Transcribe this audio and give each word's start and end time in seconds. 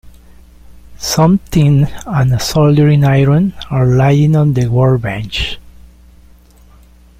Some 0.97 1.37
tin 1.51 1.83
and 2.07 2.33
a 2.33 2.39
soldering 2.39 3.03
iron 3.03 3.53
are 3.69 3.85
laying 3.85 4.35
on 4.35 4.55
the 4.55 4.65
workbench. 4.65 5.59